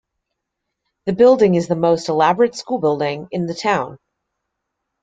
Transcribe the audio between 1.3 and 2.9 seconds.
is the most elaborate school